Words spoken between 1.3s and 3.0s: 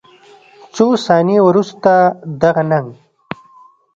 وروسته دغه نهنګ